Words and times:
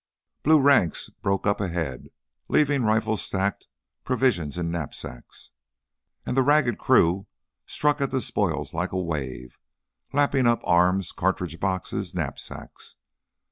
Blue 0.41 0.59
ranks 0.59 1.09
broke 1.11 1.45
up 1.45 1.61
ahead, 1.61 2.07
leaving 2.47 2.81
rifles 2.81 3.21
stacked, 3.21 3.67
provisions 4.03 4.57
in 4.57 4.71
knapsacks. 4.71 5.51
And 6.25 6.35
the 6.35 6.41
ragged 6.41 6.79
crew 6.79 7.27
struck 7.67 8.01
at 8.01 8.09
the 8.09 8.19
spoil 8.19 8.65
like 8.73 8.93
a 8.93 8.97
wave, 8.97 9.59
lapping 10.11 10.47
up 10.47 10.61
arms, 10.63 11.11
cartridge 11.11 11.59
boxes, 11.59 12.15
knapsacks. 12.15 12.95